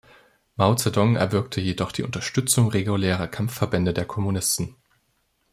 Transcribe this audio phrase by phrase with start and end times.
[0.55, 4.75] Mao Zedong erwirkte jedoch die Unterstützung regulärer Kampfverbände der Kommunisten.